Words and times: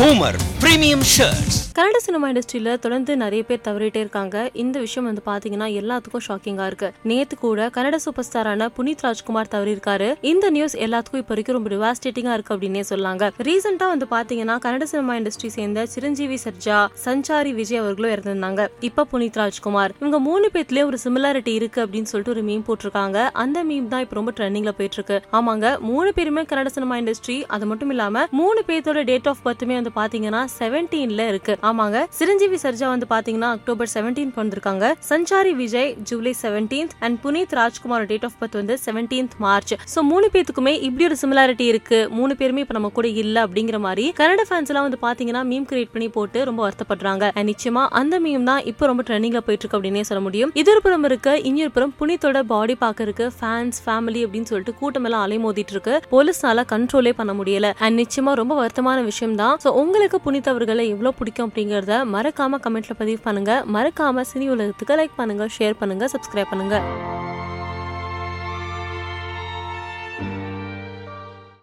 Boomer 0.00 0.36
premium 0.62 1.02
shirts 1.14 1.56
Kannada 1.78 1.96
cinema 1.96 2.30
இண்டஸ்ட்ரியில 2.30 2.78
தொடர்ந்து 2.78 3.16
நிறைய 3.16 3.42
பேர் 3.44 3.60
தவறிட்டே 3.64 3.96
இருக்காங்க. 3.96 4.50
இந்த 4.52 4.78
விஷயம் 4.78 5.08
வந்து 5.08 5.22
பாத்தீங்கன்னா 5.26 5.66
எல்லாத்துக்கும் 5.80 6.24
ஷாக்கிங்கா 6.28 6.66
இருக்கு. 6.66 6.92
நேத்து 7.02 7.36
கூட 7.36 7.66
கன்னட 7.66 7.96
சூப்பர் 7.96 8.24
ஸ்டாரான 8.28 8.68
புனித் 8.76 9.02
ராஜ்குமார் 9.06 9.50
தவறிருக்காரு 9.50 10.14
இந்த 10.20 10.50
நியூஸ் 10.50 10.76
எல்லாத்துக்கும் 10.76 11.20
இப்ப 11.20 11.32
வரைக்கும் 11.32 11.56
ரொம்ப 11.56 11.70
டிவாஸ்டேட்டிங்கா 11.74 12.32
இருக்கு 12.32 12.54
அப்படின்னே 12.56 12.82
சொல்லாங்க. 12.88 13.30
ரீசெண்டா 13.48 13.86
வந்து 13.92 14.06
பாத்தீங்கன்னா 14.10 14.56
கன்னட 14.64 14.82
சினிமா 14.82 15.14
இண்டஸ்ட்ரி 15.14 15.46
சேர்ந்த 15.46 15.86
சிரஞ்சீவி 15.86 16.38
சர்ஜா 16.44 16.86
சஞ்சாரி 17.04 17.54
விஜய் 17.54 17.78
அவர்களும் 17.78 18.14
இறந்திருந்தாங்க. 18.16 18.68
இப்ப 18.80 19.06
புனித் 19.12 19.38
ராஜ்குமார். 19.42 19.94
இவங்க 19.98 20.18
மூணு 20.18 20.50
பேர்லயே 20.54 20.84
ஒரு 20.84 20.98
சிமிலாரிட்டி 21.04 21.54
இருக்கு 21.60 21.86
அப்படின்னு 21.86 22.10
சொல்லிட்டு 22.14 22.34
ஒரு 22.36 22.44
மீம் 22.50 22.66
போட்டிருக்காங்க. 22.70 23.28
அந்த 23.44 23.64
மீம் 23.64 23.88
தான் 23.88 24.00
இப்ப 24.00 24.14
ரொம்ப 24.14 24.30
ட்ரெண்டிங்ல 24.30 24.74
போயிட்டு 24.80 24.98
இருக்கு. 25.00 25.20
ஆமாங்க 25.32 25.78
மூணு 25.78 26.12
பேருமே 26.14 26.42
கன்னட 26.42 26.66
சினிமா 26.66 26.96
இண்டஸ்ட்ரி 26.96 27.42
அது 27.46 27.66
மட்டும் 27.66 27.90
இல்லாம 27.90 28.26
மூணு 28.30 28.62
பேர்த்தோட 28.66 29.04
டேட் 29.04 29.28
ஆஃப் 29.28 29.44
பர்த்துமே 29.44 29.78
வந்து 29.80 29.88
பாத்தீங்கன்னா 29.94 30.42
செவன்டீன்ல 30.58 31.26
இருக்கு. 31.32 31.56
ஆமாங்க. 31.62 31.98
சிரஞ்சீவி 32.18 32.58
சர்ஜா 32.62 32.86
வந்து 32.94 33.06
பாத்தீங்கன்னா 33.14 33.50
அக்டோபர் 33.56 33.90
செவன்டீன் 33.94 34.32
பிறந்திருக்காங்க 34.36 34.94
Sanchari 35.08 35.52
Vijay 35.62 35.94
July 36.10 36.34
seventeenth 36.42 36.94
and 37.00 37.18
Puneeth 37.24 37.54
Rajkumar 37.60 38.06
date 38.06 38.24
of 38.24 38.36
birth 38.40 38.58
வந்து 38.60 38.78
செவன்டீன்த் 38.86 39.36
மார்ச். 39.38 39.74
சோ 39.94 40.02
மூணு 40.10 40.28
பேத்துக்குமே 40.32 40.74
இப்படி 40.88 41.04
ஒரு 41.04 41.16
சிமிலாரிட்டி 41.22 41.66
இருக்கு. 41.72 41.98
மூணு 42.10 42.36
பேருமே 42.36 42.60
இப்ப 42.60 42.74
நம்ம 42.78 42.88
கூட 42.88 43.08
இல்ல 43.08 43.46
அப்படிங்கிற 43.46 43.78
மாதிரி 43.86 44.06
கன்னட 44.18 44.44
ஃபேன்ஸ் 44.48 44.70
எல்லாம் 44.72 44.86
வந்து 44.88 45.00
பாத்தீங்கன்னா 45.06 45.42
மீம் 45.50 45.66
கிரியேட் 45.70 45.92
பண்ணி 45.92 46.08
போட்டு 46.08 46.44
ரொம்ப 46.44 46.60
வருத்தப்படுறாங்க. 46.66 47.30
அண்ட் 47.34 47.50
நிச்சயமா 47.50 47.86
அந்த 48.00 48.20
மீம் 48.20 48.42
தான் 48.42 48.62
இப்போ 48.64 48.86
ரொம்ப 48.86 49.02
ட்ரெண்டிங்ல 49.08 49.40
போயிட்டு 49.46 49.64
இருக்கு 49.64 49.78
அப்படின்னே 49.78 50.00
சொல்ல 50.00 50.22
முடியும். 50.22 50.50
இது 50.54 50.70
ஒரு 50.70 50.82
புறம் 50.82 51.04
இருக்கு 51.04 51.42
இன்னொரு 51.42 51.70
புறம் 51.70 51.94
புனித்தோட 52.00 52.42
பாடி 52.42 52.76
பாக்கறதுக்கு 52.80 53.26
ஃபேன்ஸ் 53.40 53.78
ஃபேமிலி 53.86 54.20
அப்படின்னு 54.26 54.50
சொல்லிட்டு 54.50 54.74
கூட்டம் 54.74 55.04
எல்லாம் 55.04 55.24
அலைமோதிட்டு 55.26 55.74
இருக்கு. 55.76 56.00
போலீஸ்னால 56.10 56.64
கண்ட்ரோலே 56.72 57.12
பண்ண 57.16 57.32
முடியல. 57.32 57.72
அண்ட் 57.78 58.00
நிச்சயமா 58.00 58.32
ரொம்ப 58.32 58.54
வருத்தமான 58.60 59.04
விஷயம் 59.04 59.34
தான். 59.34 59.58
ஸோ 59.70 59.74
உங்களுக்கு 59.80 60.18
புனிதவர்களை 60.24 60.84
எவ்வளோ 60.92 61.10
எவ்வளவு 61.10 61.18
பிடிக்கும் 61.18 61.48
அப்படிங்கிறத 61.48 61.94
மறக்காம 62.14 62.58
கமெண்ட்டில் 62.64 62.98
பதிவு 63.00 63.18
பண்ணுங்க. 63.26 63.52
மறக்காம 63.74 64.22
சினி 64.30 64.46
உலகத்துக்கு 64.54 64.96
லைக் 65.00 65.14
பண்ணுங்கள் 65.18 65.50
ஷேர் 65.56 65.76
பண்ணுங்க 65.80 66.04
சப்ஸ்கிரைப் 66.14 66.50
பண்ணுங்க. 66.52 66.76